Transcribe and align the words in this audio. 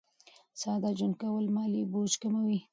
ساده 0.61 0.89
ژوند 0.97 1.15
کول 1.21 1.45
مالي 1.55 1.81
بوج 1.91 2.11
کموي. 2.21 2.59